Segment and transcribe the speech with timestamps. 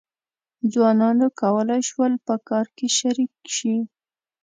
[0.71, 3.75] ځوانانو کولای شول په کار کې شریک شي.